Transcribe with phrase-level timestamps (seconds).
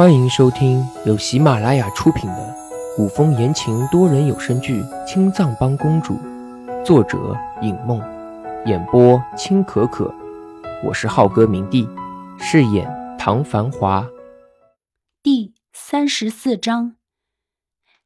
[0.00, 2.56] 欢迎收听由喜马拉雅出品的
[2.96, 6.14] 古风言情多人有声剧《青藏帮公主》，
[6.82, 8.02] 作者影梦，
[8.64, 10.10] 演播青可可。
[10.82, 11.86] 我是浩哥明帝，
[12.38, 14.08] 饰演唐繁华。
[15.22, 16.94] 第三十四章。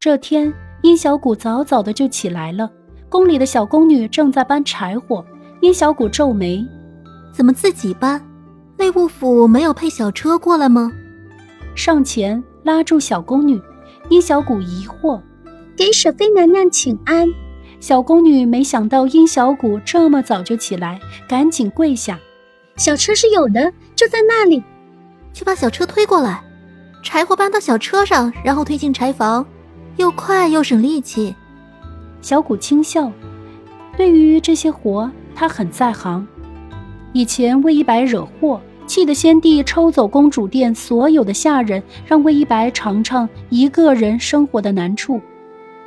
[0.00, 0.50] 这天，
[0.82, 2.70] 殷小谷早早的就起来了。
[3.10, 5.22] 宫里的小宫女正在搬柴火，
[5.60, 6.66] 殷小谷皱眉
[7.36, 8.26] ：“怎么自己搬？
[8.78, 10.90] 内务府没有配小车过来吗？”
[11.74, 13.60] 上前拉住小宫女，
[14.08, 15.20] 殷小谷疑惑
[15.76, 17.26] ：“给舍妃娘娘请安。”
[17.80, 22.20] 小宫女没想到殷小谷这么早就起来，赶紧跪下
[22.76, 24.62] ：“小车是有的，就在那里，
[25.32, 26.42] 去把小车推过来，
[27.02, 29.44] 柴火搬到小车上，然后推进柴房，
[29.96, 31.34] 又快又省力气。”
[32.20, 33.10] 小谷轻笑，
[33.96, 36.24] 对于这些活，他很在行。
[37.12, 38.60] 以前为一白惹祸。
[38.86, 45.20] 气得先帝抽走公主殿所有的下人，让魏一白尝尝一个人生活的难处。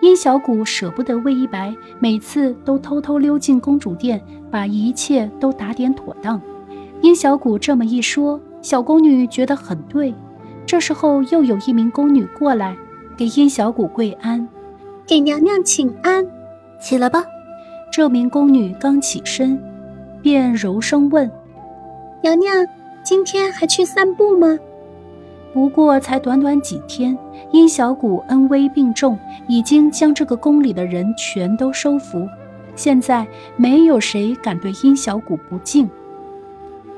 [0.00, 4.20] 殷小谷舍不得魏一白，每次都偷偷溜进公主殿，
[4.50, 6.40] 把一切都打点妥当。
[7.00, 10.14] 殷小谷这么一说，小宫女觉得很对。
[10.66, 12.76] 这时候又有一名宫女过来，
[13.16, 14.48] 给殷小谷跪安，
[15.06, 16.26] 给娘娘请安，
[16.80, 17.24] 起来吧。
[17.92, 19.62] 这名宫女刚起身，
[20.22, 21.30] 便柔声问
[22.22, 22.66] ：“娘娘。”
[23.04, 24.58] 今天还去散步吗？
[25.52, 27.16] 不过才短短几天，
[27.52, 32.26] 殷小谷恩威并重，已经将这个宫里的人全都收服。
[32.74, 35.88] 现在没有谁敢对殷小谷不敬。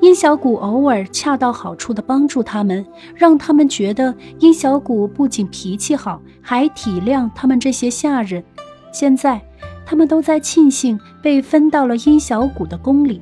[0.00, 8.42] 殷小谷偶尔恰到好处地帮助他们，让他们觉得殷小谷不仅脾气好，还体谅他们这些下人。
[8.90, 9.38] 现在
[9.84, 13.20] 他们都在庆幸被分到了殷小谷的宫里。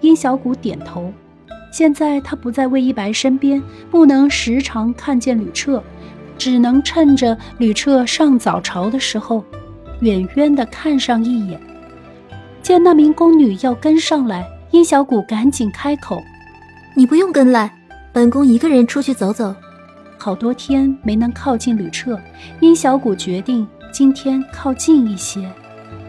[0.00, 1.12] 殷小谷点头。
[1.70, 5.82] 现在他不在魏一白身边，不能时常看见吕彻，
[6.36, 9.44] 只能趁着吕彻上早朝的时候，
[10.00, 11.60] 远远的看上一眼。
[12.62, 16.22] 见那名宫女要跟上来，殷小谷赶紧开口
[16.94, 17.72] ：“你不用跟来，
[18.12, 19.54] 本宫一个人出去走走。”
[20.18, 22.20] 好多天没能靠近吕彻，
[22.60, 25.50] 殷小谷决定今天靠近一些。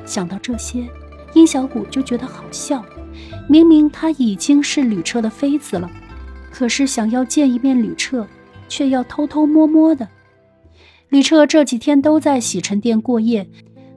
[0.06, 0.86] 想到这些，
[1.34, 2.84] 殷小谷就觉得好笑。
[3.48, 5.90] 明明她已经是吕彻的妃子了，
[6.52, 8.26] 可是想要见一面吕彻，
[8.70, 10.08] 却要偷偷摸摸的。
[11.10, 13.50] 吕彻这几天都在洗尘殿过夜，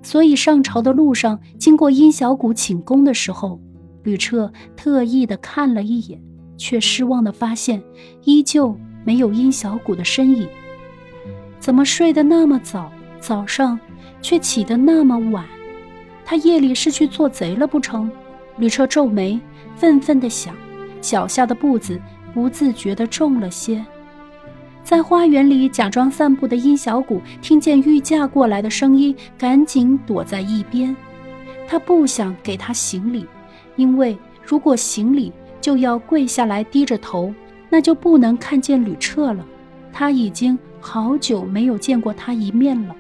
[0.03, 3.61] 所以上朝的路上经过殷小谷寝宫的时候，
[4.03, 6.21] 吕彻特意的看了一眼，
[6.57, 7.81] 却失望的发现
[8.25, 10.49] 依旧没有殷小谷的身影。
[11.61, 13.79] 怎么睡得那么早，早上
[14.21, 15.45] 却起得那么晚？
[16.25, 18.11] 他夜里是去做贼了不成？
[18.57, 19.41] 吕彻皱眉，
[19.77, 20.55] 愤愤地想，
[21.01, 22.01] 脚下的步子
[22.33, 23.85] 不自觉地重了些。
[24.83, 30.95] 在花园里假装散步的殷小谷听见御驾过来的声音，赶紧躲在一边。
[31.67, 33.27] 他不想给他行礼，
[33.77, 37.33] 因为如果行礼就要跪下来低着头，
[37.71, 39.45] 那就不能看见吕彻了。
[39.91, 42.95] 他已经好久没有见过他一面了。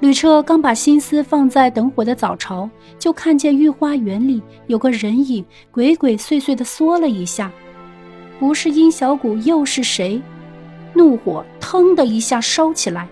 [0.00, 2.68] 吕彻刚把心思放在等火的早朝，
[2.98, 7.50] 就看见御花园里有个人影鬼鬼祟祟地缩了一下，
[8.38, 10.20] 不是殷小谷又是谁？
[10.92, 13.08] 怒火腾的一下烧起来。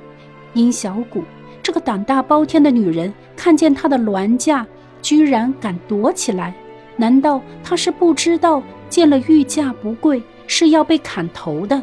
[0.54, 1.24] 殷小谷
[1.62, 4.66] 这个胆大包天的女人，看见她的銮驾，
[5.00, 6.52] 居然敢躲起来，
[6.96, 11.80] 难道她是不知道见了御驾不跪是要被砍头的？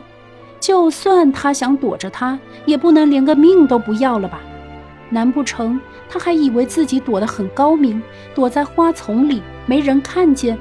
[0.59, 4.39] 就算她想躲着他，也不能连个命都不要了吧？
[5.09, 8.01] 难不成他还以为自己躲得很高明，
[8.33, 10.57] 躲在花丛里没人看见？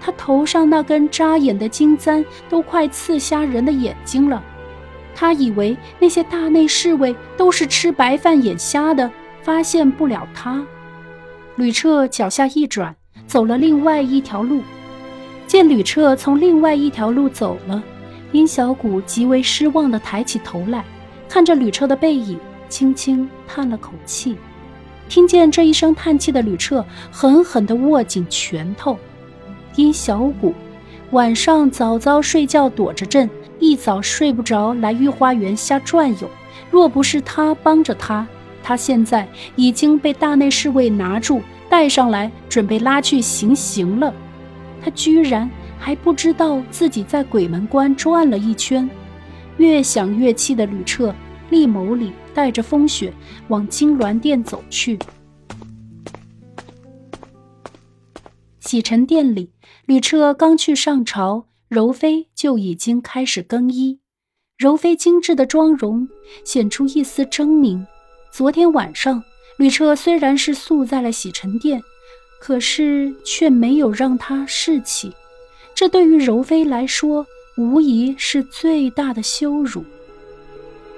[0.00, 4.42] 他头上那根扎眼的金簪都快刺瞎人的眼睛了。
[5.14, 9.10] 他以为那些大内侍卫都是吃白饭眼瞎的，
[9.42, 10.64] 发现不了他。
[11.56, 12.94] 吕彻脚下一转，
[13.26, 14.62] 走了另外一条路。
[15.48, 17.82] 见吕彻从另外一条路走了，
[18.30, 20.84] 殷小谷极为失望地抬起头来，
[21.28, 22.38] 看着吕彻的背影。
[22.68, 24.36] 轻轻叹了口气，
[25.08, 28.98] 听见这一声叹气的吕彻狠狠地握紧拳头。
[29.76, 30.54] 殷小谷
[31.10, 33.28] 晚上早早睡觉躲着朕，
[33.58, 36.28] 一早睡不着来御花园瞎转悠。
[36.70, 38.26] 若不是他帮着他，
[38.62, 39.26] 他现在
[39.56, 44.12] 已经被大内侍卫拿住，带上来准备拉去行刑了。
[44.82, 45.48] 他居然
[45.78, 48.88] 还不知道自己在鬼门关转了一圈。
[49.56, 51.14] 越想越气的吕彻，
[51.50, 52.12] 厉眸里。
[52.38, 53.12] 带着风雪
[53.48, 54.96] 往金銮殿走去。
[58.60, 59.50] 洗尘殿里，
[59.86, 63.98] 吕彻刚去上朝，柔妃就已经开始更衣。
[64.56, 66.06] 柔妃精致的妆容
[66.44, 67.84] 显出一丝狰狞。
[68.30, 69.20] 昨天晚上，
[69.56, 71.82] 吕彻虽然是宿在了洗尘殿，
[72.40, 75.12] 可是却没有让她侍寝，
[75.74, 79.84] 这对于柔妃来说，无疑是最大的羞辱。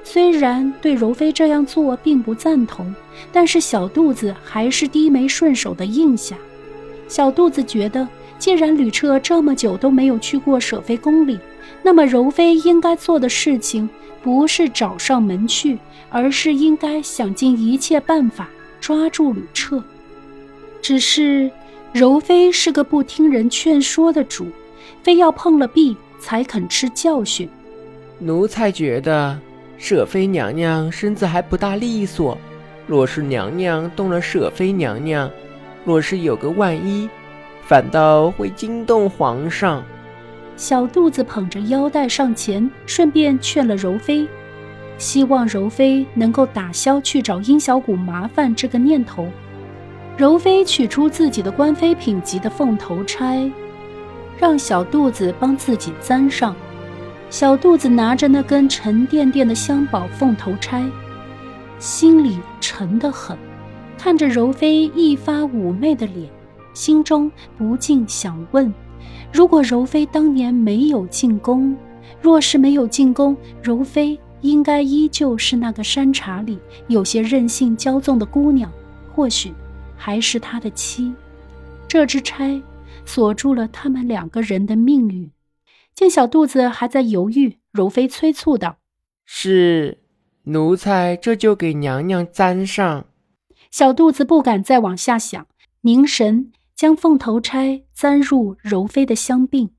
[0.02, 2.92] 虽然对柔妃这样做并不赞同，
[3.30, 6.36] 但是小肚子还是低眉顺手的应下。
[7.06, 8.08] 小肚子觉得，
[8.38, 11.38] 既然吕彻这么久都没有去过舍妃宫里，
[11.82, 13.88] 那么柔妃应该做的事情
[14.22, 18.48] 不是找上门去，而是应该想尽一切办法
[18.80, 19.82] 抓住吕彻。
[20.82, 21.50] 只是
[21.92, 24.46] 柔妃是个不听人劝说的主，
[25.02, 27.48] 非要碰了壁才肯吃教训。
[28.18, 29.38] 奴才觉得。
[29.80, 32.36] 舍妃娘娘身子还不大利索，
[32.86, 35.28] 若是娘娘动了舍妃娘娘，
[35.86, 37.08] 若是有个万一，
[37.62, 39.82] 反倒会惊动皇上。
[40.54, 44.28] 小肚子捧着腰带上前，顺便劝了柔妃，
[44.98, 49.26] 希望柔妃能够打消去找殷小谷麻烦这个念头。
[50.14, 53.50] 柔妃取出自己的官妃品级的凤头钗，
[54.38, 56.54] 让小肚子帮自己簪上。
[57.30, 60.84] 小肚子拿着那根沉甸甸的香宝凤头钗，
[61.78, 63.38] 心里沉得很，
[63.96, 66.28] 看着柔妃一发妩媚的脸，
[66.74, 68.74] 心中不禁想问：
[69.32, 71.76] 如果柔妃当年没有进宫，
[72.20, 78.68] 若是没有进宫，柔妃应该依旧是那个山茶里有些任性骄纵的姑娘，
[79.14, 79.54] 或许
[79.96, 81.14] 还是他的妻。
[81.86, 82.60] 这支钗
[83.04, 85.30] 锁住了他们两个人的命运。
[85.94, 88.78] 见小肚子还在犹豫，柔妃催促道
[89.26, 89.98] ：“是，
[90.44, 93.06] 奴才这就给娘娘簪上。”
[93.70, 95.46] 小肚子不敢再往下想，
[95.82, 99.70] 凝神将凤头钗簪入柔妃的香鬓。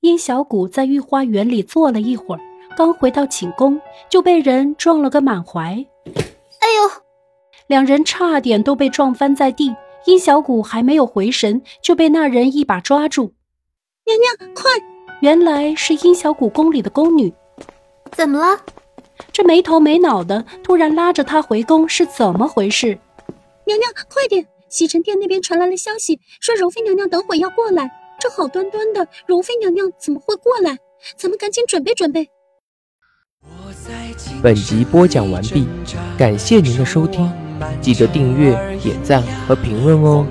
[0.00, 2.40] 殷小谷在御花园里坐了一会儿，
[2.76, 3.80] 刚回到寝宫，
[4.10, 5.62] 就被人撞了个满怀。
[5.74, 7.02] 哎呦！
[7.68, 9.74] 两人差点都被撞翻在地。
[10.06, 13.34] 殷小谷还没有回神，就被那人一把抓住。
[14.08, 14.70] 娘娘，快！
[15.20, 17.30] 原来是殷小谷宫里的宫女，
[18.12, 18.58] 怎么了？
[19.30, 22.98] 这没头没脑的突然拉着她回宫是怎么回事？
[23.66, 24.46] 娘娘，快点！
[24.70, 27.90] 洗尘殿那边传来了消息，说柔妃娘娘等会要过来。
[28.18, 30.78] 这好端端的柔妃娘娘怎么会过来？
[31.16, 32.30] 咱们赶紧准备准备。
[34.42, 35.66] 本集播讲完毕，
[36.16, 37.30] 感谢您的收听，
[37.82, 38.52] 记得订阅、
[38.82, 40.26] 点赞和评论哦。